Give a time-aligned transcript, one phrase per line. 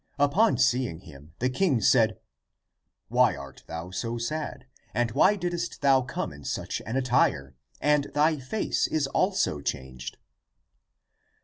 [0.17, 2.17] Upon seeing him, the king said,"
[3.09, 7.53] Why art thou so sad, and why didst thou come in such an attire?
[7.79, 10.17] And thy face is also changed."